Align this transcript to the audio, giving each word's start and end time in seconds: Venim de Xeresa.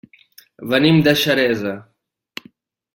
Venim 0.71 0.97
de 1.09 1.15
Xeresa. 1.25 1.77